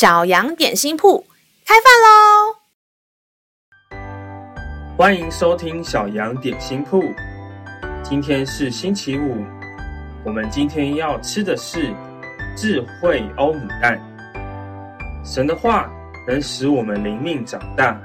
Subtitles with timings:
[0.00, 1.22] 小羊点心铺
[1.66, 2.56] 开饭喽！
[4.96, 7.04] 欢迎收听小羊点心铺。
[8.02, 9.44] 今天是星期五，
[10.24, 11.94] 我们今天要吃的是
[12.56, 14.00] 智慧欧姆蛋。
[15.22, 15.92] 神的话
[16.26, 18.00] 能使我们灵命长大，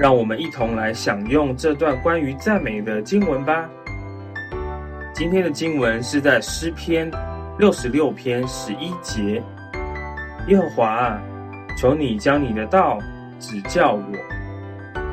[0.00, 3.68] 让我们一同来享用这段关于赞美的经文吧。
[5.14, 7.10] 今天的经文是在诗篇
[7.58, 9.42] 六十六篇十一节。
[10.48, 11.22] 耶和华啊，
[11.78, 12.98] 求你将你的道
[13.38, 14.02] 指教我，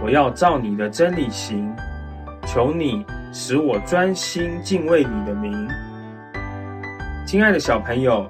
[0.03, 1.73] 我要照你的真理行。
[2.45, 5.67] 求你使我专心敬畏你的名。
[7.25, 8.27] 亲爱的小朋友，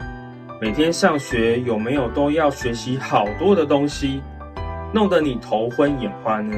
[0.61, 4.21] 每天上学有没有都要学习好多的东西，
[4.93, 6.55] 弄得你头昏眼花呢？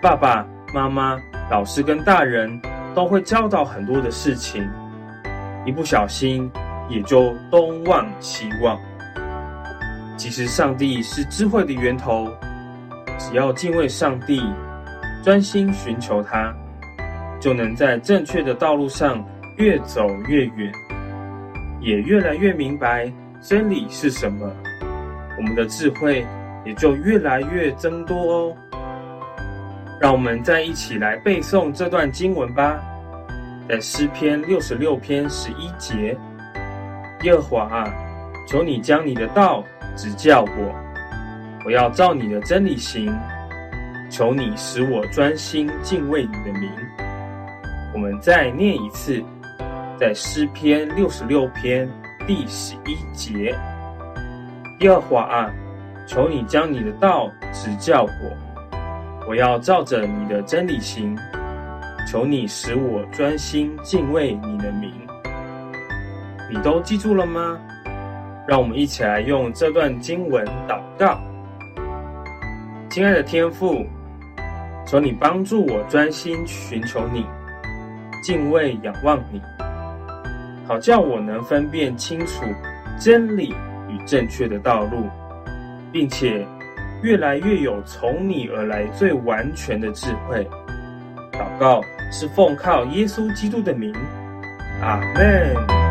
[0.00, 1.18] 爸爸妈妈、
[1.50, 2.60] 老师跟大人。
[2.96, 4.66] 都会教导很多的事情，
[5.66, 6.50] 一不小心
[6.88, 8.78] 也就东望西望。
[10.16, 12.26] 其实上帝是智慧的源头，
[13.18, 14.42] 只要敬畏上帝，
[15.22, 16.54] 专心寻求他，
[17.40, 19.22] 就能在正确的道路上
[19.56, 20.72] 越走越远，
[21.80, 24.50] 也越来越明白真理是什么。
[25.36, 26.26] 我们的智慧
[26.64, 28.56] 也就越来越增多哦。
[30.00, 32.78] 让我们再一起来背诵这段经文吧，
[33.68, 36.16] 在诗篇六十六篇十一节，
[37.26, 37.84] 耶和华啊，
[38.46, 39.64] 求你将你的道
[39.96, 40.74] 指教我，
[41.64, 43.12] 我要照你的真理行。
[44.08, 46.70] 求你使我专心敬畏你的名。
[47.92, 49.20] 我们再念一次，
[49.98, 51.90] 在诗篇六十六篇
[52.28, 53.52] 第十一节，
[54.78, 55.50] 耶和华啊，
[56.06, 59.26] 求你将你的道指教我。
[59.28, 61.18] 我要照着你的真理行，
[62.06, 64.92] 求你使我专心敬畏你的名。
[66.50, 67.58] 你都记住了吗？
[68.46, 71.20] 让我们一起来用这段经文祷告。
[72.88, 73.84] 亲爱的天父，
[74.86, 77.26] 求你帮助我专心寻求你，
[78.22, 79.40] 敬畏仰望你，
[80.66, 82.44] 好叫我能分辨清楚
[83.00, 83.54] 真理
[83.88, 85.08] 与正确的道路，
[85.92, 86.46] 并且。
[87.02, 90.48] 越来越有从你而来最完全的智慧。
[91.30, 93.94] 祷告是奉靠耶稣基督的名，
[94.80, 95.85] 阿门。